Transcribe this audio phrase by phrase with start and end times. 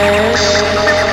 [0.00, 1.07] Earth.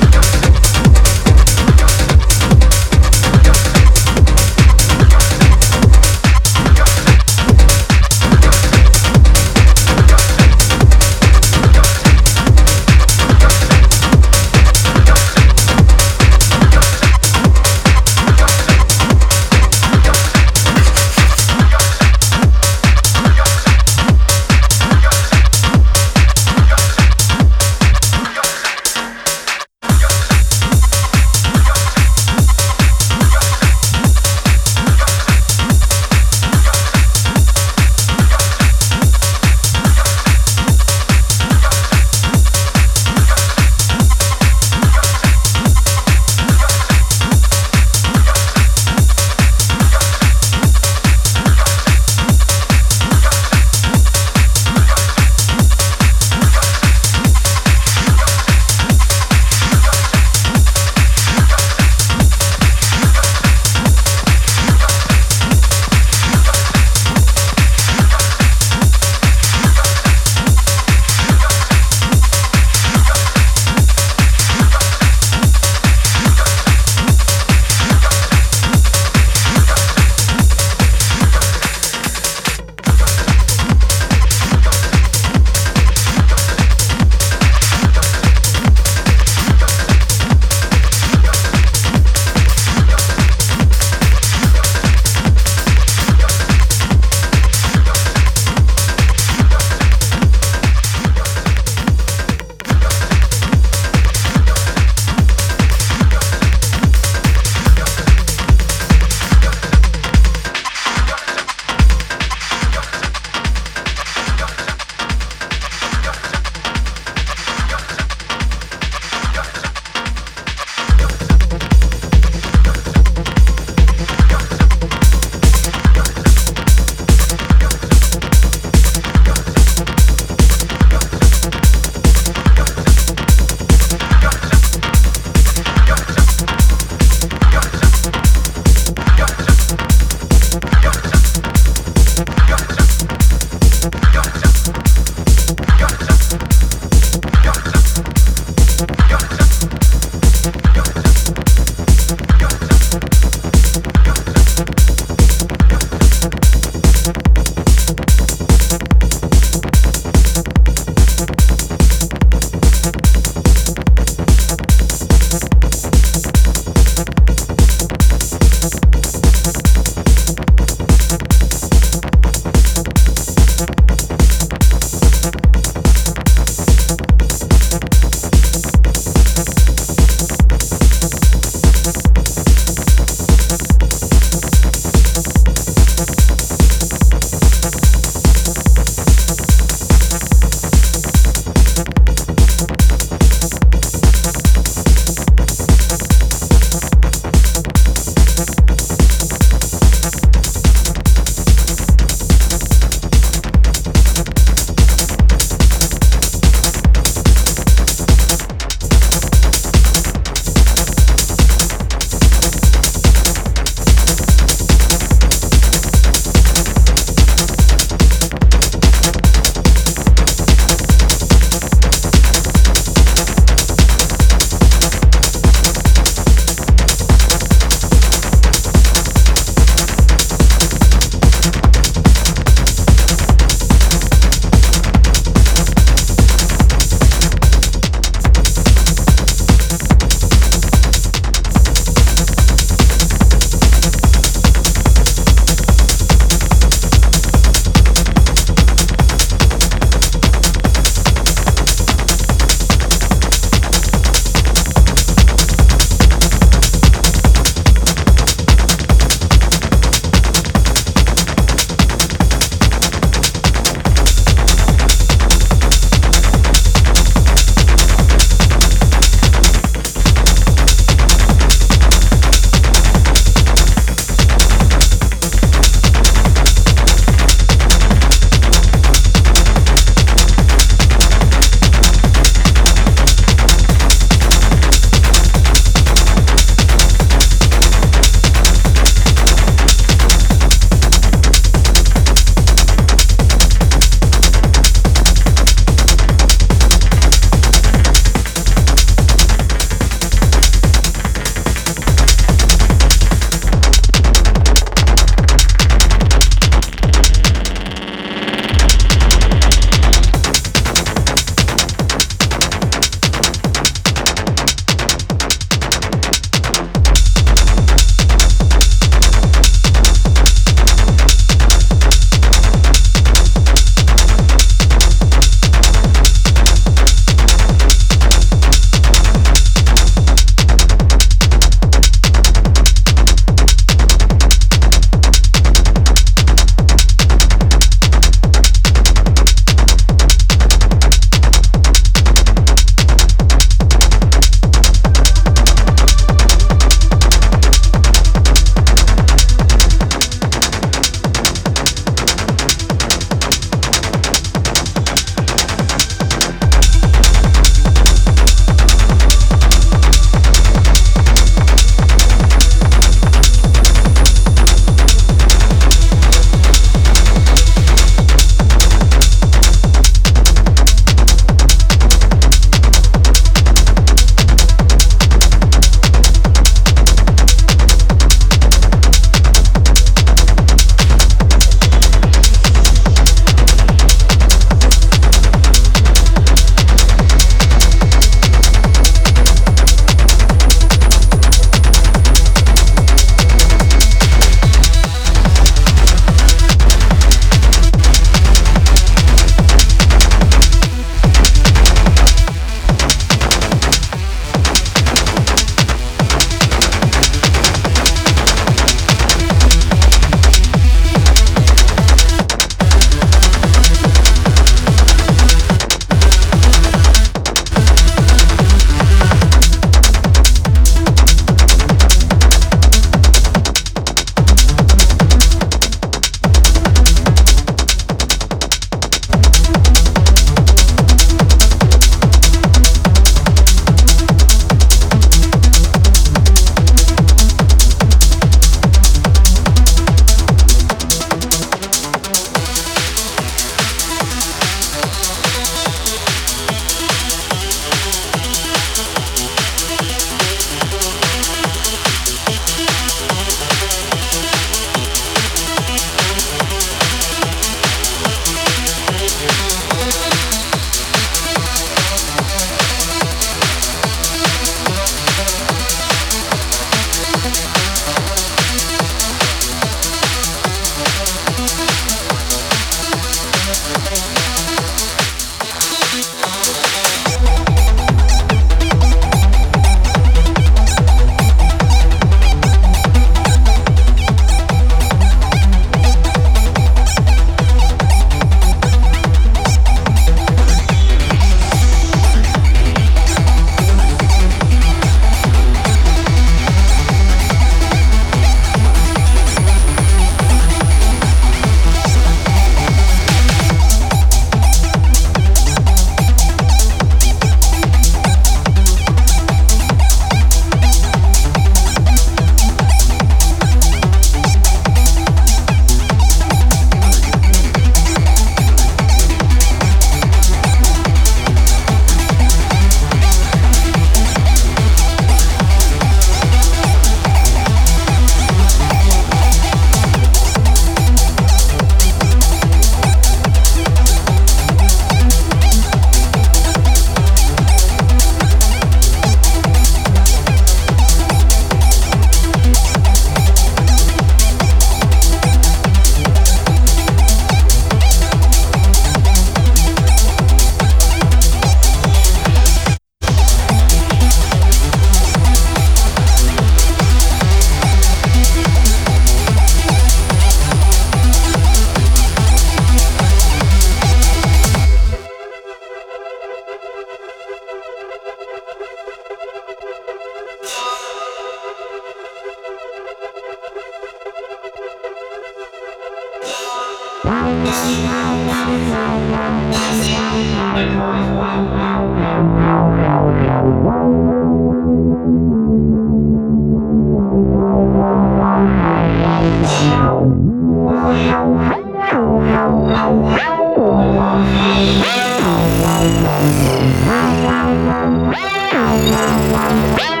[598.11, 600.00] Wow, wow, wow, wow.